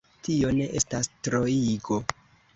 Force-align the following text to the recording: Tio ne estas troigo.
Tio 0.27 0.47
ne 0.61 0.65
estas 0.79 1.11
troigo. 1.29 2.01